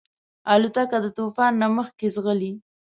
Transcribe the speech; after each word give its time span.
الوتکه 0.53 0.97
د 1.01 1.07
طوفان 1.17 1.51
نه 1.61 1.67
مخکې 1.77 2.07
ځغلي. 2.15 2.51